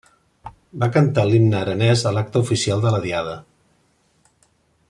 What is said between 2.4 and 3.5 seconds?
oficial de la Diada.